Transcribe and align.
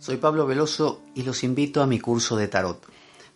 Soy 0.00 0.16
Pablo 0.16 0.46
Veloso 0.46 1.02
y 1.14 1.24
los 1.24 1.44
invito 1.44 1.82
a 1.82 1.86
mi 1.86 2.00
curso 2.00 2.34
de 2.38 2.48
tarot. 2.48 2.86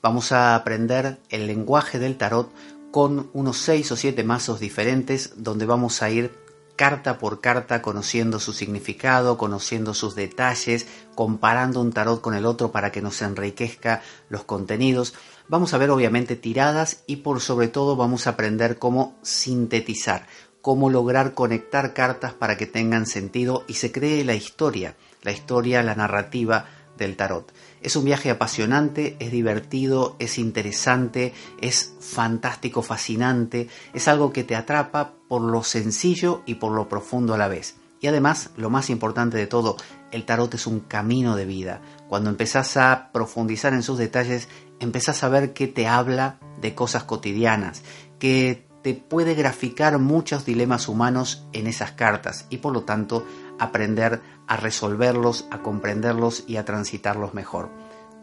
Vamos 0.00 0.32
a 0.32 0.54
aprender 0.54 1.20
el 1.28 1.46
lenguaje 1.46 1.98
del 1.98 2.16
tarot 2.16 2.50
con 2.90 3.28
unos 3.34 3.58
6 3.58 3.92
o 3.92 3.96
7 3.96 4.24
mazos 4.24 4.60
diferentes 4.60 5.34
donde 5.36 5.66
vamos 5.66 6.02
a 6.02 6.08
ir 6.08 6.32
carta 6.74 7.18
por 7.18 7.42
carta 7.42 7.82
conociendo 7.82 8.40
su 8.40 8.54
significado, 8.54 9.36
conociendo 9.36 9.92
sus 9.92 10.14
detalles, 10.14 10.86
comparando 11.14 11.82
un 11.82 11.92
tarot 11.92 12.22
con 12.22 12.32
el 12.32 12.46
otro 12.46 12.72
para 12.72 12.90
que 12.90 13.02
nos 13.02 13.20
enriquezca 13.20 14.00
los 14.30 14.44
contenidos. 14.44 15.12
Vamos 15.48 15.74
a 15.74 15.78
ver 15.78 15.90
obviamente 15.90 16.34
tiradas 16.34 17.04
y 17.06 17.16
por 17.16 17.42
sobre 17.42 17.68
todo 17.68 17.94
vamos 17.94 18.26
a 18.26 18.30
aprender 18.30 18.78
cómo 18.78 19.18
sintetizar, 19.20 20.26
cómo 20.64 20.90
lograr 20.90 21.34
conectar 21.34 21.94
cartas 21.94 22.32
para 22.32 22.56
que 22.56 22.66
tengan 22.66 23.06
sentido 23.06 23.62
y 23.68 23.74
se 23.74 23.92
cree 23.92 24.24
la 24.24 24.34
historia 24.34 24.96
la 25.24 25.32
historia, 25.32 25.82
la 25.82 25.96
narrativa 25.96 26.66
del 26.96 27.16
tarot. 27.16 27.52
Es 27.80 27.96
un 27.96 28.04
viaje 28.04 28.30
apasionante, 28.30 29.16
es 29.18 29.32
divertido, 29.32 30.14
es 30.20 30.38
interesante, 30.38 31.34
es 31.60 31.94
fantástico, 31.98 32.82
fascinante, 32.82 33.68
es 33.92 34.06
algo 34.06 34.32
que 34.32 34.44
te 34.44 34.54
atrapa 34.54 35.14
por 35.28 35.42
lo 35.42 35.64
sencillo 35.64 36.42
y 36.46 36.54
por 36.54 36.72
lo 36.72 36.88
profundo 36.88 37.34
a 37.34 37.38
la 37.38 37.48
vez. 37.48 37.76
Y 38.00 38.06
además, 38.06 38.50
lo 38.56 38.70
más 38.70 38.90
importante 38.90 39.38
de 39.38 39.46
todo, 39.46 39.76
el 40.12 40.24
tarot 40.24 40.54
es 40.54 40.66
un 40.66 40.80
camino 40.80 41.36
de 41.36 41.46
vida. 41.46 41.80
Cuando 42.06 42.30
empezás 42.30 42.76
a 42.76 43.10
profundizar 43.12 43.72
en 43.72 43.82
sus 43.82 43.98
detalles, 43.98 44.48
empezás 44.78 45.24
a 45.24 45.30
ver 45.30 45.54
que 45.54 45.66
te 45.66 45.86
habla 45.86 46.38
de 46.60 46.74
cosas 46.74 47.04
cotidianas, 47.04 47.82
que 48.18 48.68
te 48.84 48.92
puede 48.92 49.34
graficar 49.34 49.98
muchos 49.98 50.44
dilemas 50.44 50.88
humanos 50.88 51.46
en 51.54 51.66
esas 51.66 51.92
cartas 51.92 52.46
y 52.50 52.58
por 52.58 52.74
lo 52.74 52.82
tanto 52.82 53.26
aprender 53.58 54.20
a 54.46 54.58
resolverlos, 54.58 55.46
a 55.50 55.62
comprenderlos 55.62 56.44
y 56.46 56.58
a 56.58 56.66
transitarlos 56.66 57.32
mejor. 57.32 57.70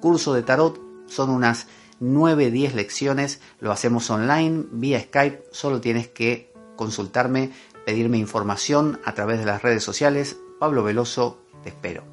Curso 0.02 0.36
de 0.36 0.44
tarot 0.44 0.80
son 1.08 1.32
unas 1.32 1.66
9-10 2.00 2.74
lecciones, 2.74 3.42
lo 3.60 3.72
hacemos 3.72 4.08
online, 4.12 4.66
vía 4.72 5.02
Skype, 5.02 5.46
solo 5.52 5.82
tienes 5.82 6.08
que 6.08 6.54
consultarme, 6.76 7.52
pedirme 7.84 8.20
información 8.20 9.00
a 9.04 9.14
través 9.14 9.40
de 9.40 9.48
las 9.48 9.64
redes 9.64 9.84
sociales. 9.84 10.38
Pablo 10.60 10.84
Veloso, 10.84 11.42
te 11.64 11.70
espero. 11.70 12.11